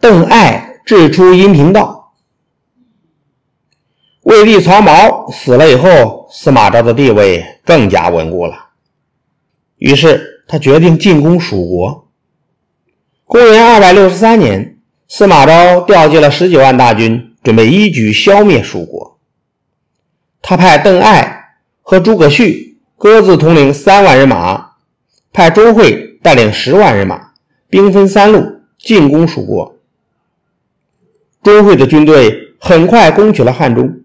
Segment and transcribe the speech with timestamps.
[0.00, 2.12] 邓艾掷出阴平道。
[4.22, 8.54] 魏帝曹髦死了以后，司马昭的地位更加稳固了。
[9.78, 12.08] 于是他决定进攻蜀国。
[13.24, 19.18] 公元二百六十三年，司马昭调集了十九万大军，准备一举消灭蜀国。
[20.40, 24.74] 他派邓艾和诸葛绪各自统领三万人马，
[25.32, 27.32] 派钟会带领十万人马，
[27.68, 29.74] 兵分三路进攻蜀国。
[31.48, 34.02] 钟会的军队很快攻取了汉中，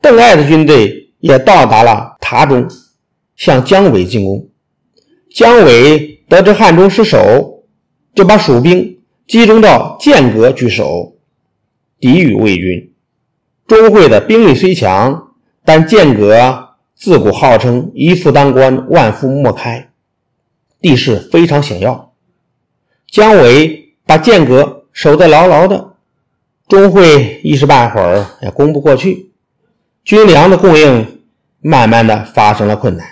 [0.00, 2.68] 邓艾的军队也到达了塔中，
[3.34, 4.48] 向姜维进攻。
[5.34, 7.64] 姜维得知汉中失守，
[8.14, 11.16] 就把蜀兵集中到剑阁据守，
[11.98, 12.92] 抵御魏军。
[13.66, 15.32] 钟会的兵力虽强，
[15.64, 19.90] 但剑阁自古号称“一夫当关，万夫莫开”，
[20.80, 22.12] 地势非常险要。
[23.10, 25.93] 姜维把剑阁守得牢牢的，
[26.68, 29.32] 钟会一时半会儿也攻不过去，
[30.02, 31.22] 军粮的供应
[31.60, 33.06] 慢慢的发生了困难。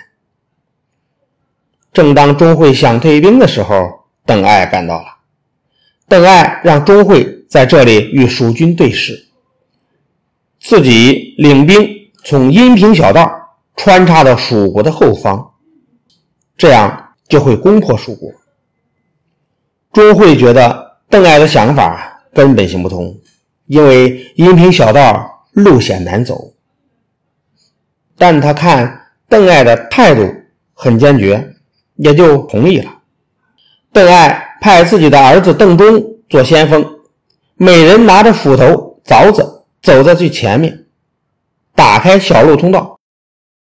[1.91, 5.05] 正当钟会想退兵的时候，邓艾赶到了。
[6.07, 9.27] 邓艾让钟会在这里与蜀军对视，
[10.59, 11.87] 自己领兵
[12.23, 13.31] 从阴平小道
[13.75, 15.53] 穿插到蜀国的后方，
[16.57, 18.31] 这样就会攻破蜀国。
[19.91, 23.15] 钟会觉得邓艾的想法根本行不通，
[23.65, 26.53] 因为阴平小道路险难走。
[28.17, 30.33] 但他看邓艾的态度
[30.73, 31.49] 很坚决。
[31.95, 32.91] 也就同意了。
[33.91, 36.83] 邓艾派自己的儿子邓忠做先锋，
[37.53, 40.85] 每人拿着斧头、凿子，走在最前面，
[41.75, 42.99] 打开小路通道，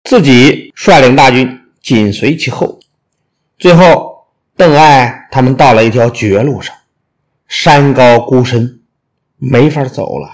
[0.04, 2.78] 自己率领大军紧随其后。
[3.58, 6.72] 最后，邓艾他们到了一条绝路上，
[7.48, 8.79] 山高孤深，
[9.40, 10.28] 没法走了。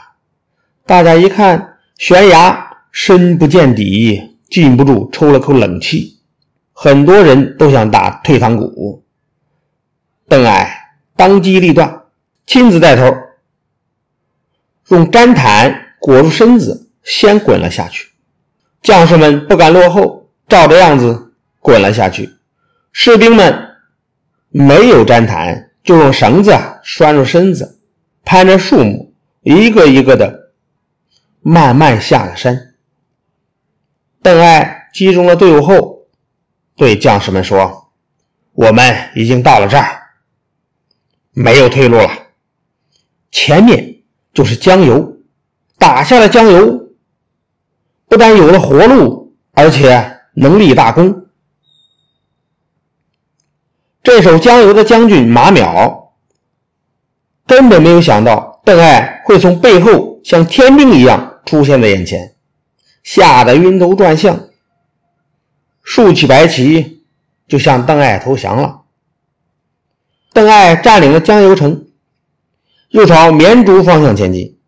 [0.85, 6.21] 大家一看，悬崖深不见底，禁不住抽了口冷气。
[6.73, 9.03] 很多人都想打退堂鼓，
[10.29, 10.71] 邓艾
[11.17, 12.03] 当机立断，
[12.47, 13.17] 亲自带头，
[14.89, 18.11] 用毡毯裹住身子，先滚了下去。
[18.83, 22.31] 将士们不敢落后，照着样子滚了下去。
[22.93, 23.59] 士兵们
[24.51, 27.81] 没有毡毯，就用绳子拴住身子，
[28.25, 29.06] 攀着树木，
[29.47, 30.51] 一个一个的
[31.41, 32.75] 慢慢下了山。
[34.21, 35.95] 邓艾集中了队伍后。
[36.79, 37.91] 对将士们说
[38.53, 40.11] ：“我们已经到了这儿，
[41.33, 42.11] 没有退路了。
[43.31, 44.03] 前面
[44.35, 45.17] 就是江油，
[45.79, 46.91] 打下了江油，
[48.09, 51.29] 不但有了活路，而且能立大功。”
[54.05, 56.11] 这守江油的将军马邈
[57.47, 62.35] 根本没有想到邓艾会从背后像天兵一样出现在眼前，
[63.05, 64.49] 吓得晕头转向。
[65.85, 67.05] 竖起白旗，
[67.47, 68.81] 就向邓艾投降了。
[70.33, 71.87] 邓艾占领了江油城，
[72.89, 74.59] 又朝绵竹方向前进。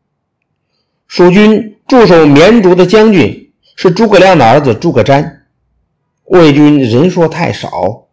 [1.08, 5.40] 蜀军驻守绵竹的将军是诸葛亮的儿子诸葛瞻。
[6.26, 8.06] 魏军人数太少，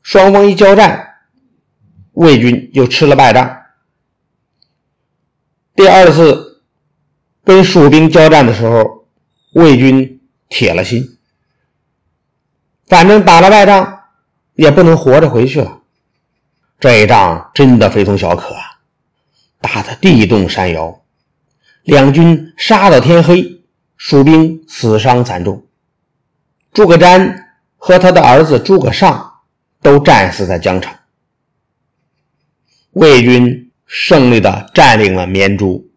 [0.00, 1.06] 双方一交战，
[2.12, 3.58] 魏军就吃了败仗。
[5.74, 6.62] 第二次
[7.44, 9.06] 跟蜀兵交战的时候，
[9.54, 11.18] 魏军铁了心。
[12.86, 14.00] 反正打了败仗，
[14.54, 15.80] 也不能活着回去了。
[16.78, 18.80] 这一仗真的非同小可啊，
[19.60, 21.02] 打得地动山摇，
[21.84, 23.64] 两军杀到天黑，
[23.96, 25.64] 蜀兵死伤惨重。
[26.72, 27.46] 诸葛瞻
[27.76, 29.40] 和他的儿子诸葛尚
[29.80, 30.94] 都战死在疆场。
[32.90, 35.90] 魏军胜利的占领了绵竹。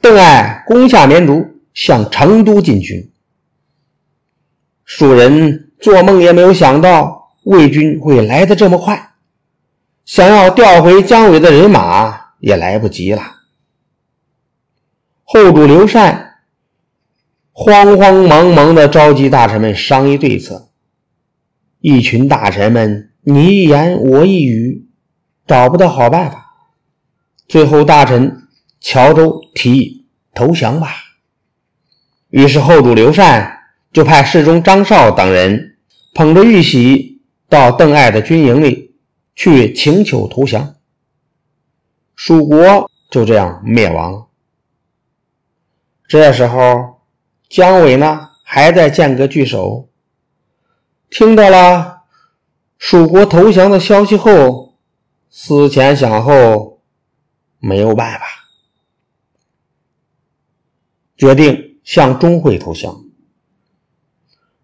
[0.00, 1.44] 邓艾攻下绵竹，
[1.74, 3.10] 向成都进军。
[4.84, 9.14] 蜀人做梦也没有想到魏军会来得这么快，
[10.04, 13.40] 想要调回姜维的人马也来不及了。
[15.24, 16.36] 后主刘禅
[17.50, 20.68] 慌慌忙忙地召集大臣们商议对策，
[21.80, 24.86] 一群大臣们你一言我一语，
[25.46, 26.54] 找不到好办法。
[27.48, 28.48] 最后，大臣
[28.80, 30.94] 乔州提议投降吧。
[32.30, 33.52] 于是，后主刘禅。
[33.94, 35.76] 就派侍中张绍等人
[36.14, 38.96] 捧着玉玺到邓艾的军营里
[39.36, 40.74] 去请求投降，
[42.16, 44.26] 蜀国就这样灭亡了。
[46.08, 47.02] 这时候，
[47.48, 49.88] 姜维呢还在剑阁据守，
[51.08, 51.98] 听到了
[52.76, 54.63] 蜀国投降的消息后，
[55.36, 56.80] 思前想后，
[57.58, 58.24] 没有办法，
[61.16, 63.04] 决定向钟会投降。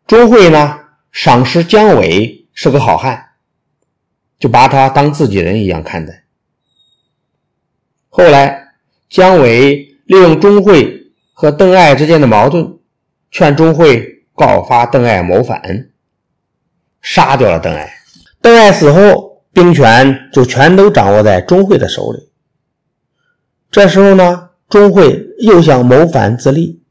[0.06, 0.78] 钟会呢，
[1.11, 3.31] 赏识姜维是个好汉，
[4.38, 6.22] 就把他当自己人一样看待。
[8.08, 8.75] 后来，
[9.08, 9.75] 姜维
[10.05, 12.78] 利用钟会和邓艾之间的矛盾，
[13.32, 15.90] 劝钟会告发邓艾谋反，
[17.02, 17.93] 杀掉了邓艾。
[18.40, 19.29] 邓艾死后。
[19.52, 22.31] 兵权就全都掌握在钟会的手里。
[23.70, 26.82] 这时候呢，钟会又想谋反自立。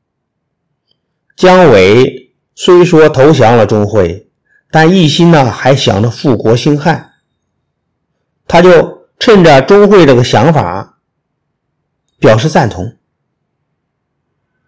[1.35, 4.29] 姜维虽说投降了钟会，
[4.69, 7.13] 但一心呢还想着复国兴汉。
[8.47, 10.99] 他就趁着钟会这个想法，
[12.19, 12.95] 表示赞同。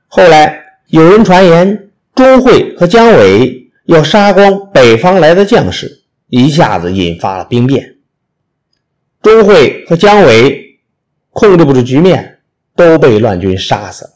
[0.08, 6.01] 后来有人传言，钟会和姜维要杀光北方来的将士。
[6.32, 7.98] 一下子引发了兵变，
[9.22, 10.80] 钟会和姜维
[11.32, 12.40] 控制不住局面，
[12.74, 14.12] 都被乱军杀死了。